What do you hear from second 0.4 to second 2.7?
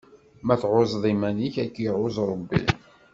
Ma tɛuzzeḍ iman-ik, ad k-iɛuzz Ṛebbi.